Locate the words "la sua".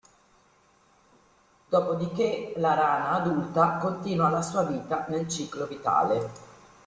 4.31-4.63